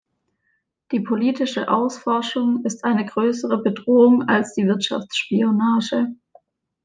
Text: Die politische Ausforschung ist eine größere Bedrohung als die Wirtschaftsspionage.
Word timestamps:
Die 0.91 0.99
politische 1.01 1.67
Ausforschung 1.69 2.65
ist 2.65 2.83
eine 2.83 3.05
größere 3.05 3.61
Bedrohung 3.61 4.23
als 4.27 4.55
die 4.55 4.65
Wirtschaftsspionage. 4.65 6.15